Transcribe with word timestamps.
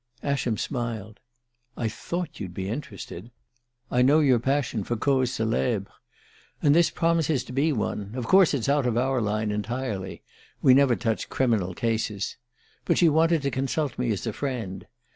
_"Ascham 0.27 0.57
smiled. 0.57 1.19
"I 1.77 1.87
thought 1.87 2.39
you'd 2.39 2.55
be 2.55 2.67
interested; 2.67 3.29
I 3.91 4.01
know 4.01 4.19
your 4.19 4.39
passion 4.39 4.83
for 4.83 4.95
causes 4.95 5.35
celebres. 5.35 5.91
And 6.59 6.73
this 6.73 6.89
promises 6.89 7.43
to 7.43 7.53
be 7.53 7.71
one. 7.71 8.13
Of 8.15 8.25
course 8.25 8.55
it's 8.55 8.67
out 8.67 8.87
of 8.87 8.97
our 8.97 9.21
line 9.21 9.51
entirely 9.51 10.23
we 10.59 10.73
never 10.73 10.95
touch 10.95 11.29
criminal 11.29 11.75
cases. 11.75 12.37
But 12.83 12.97
she 12.97 13.09
wanted 13.09 13.43
to 13.43 13.51
consult 13.51 13.99
me 13.99 14.09
as 14.11 14.25
a 14.25 14.33
friend. 14.33 14.87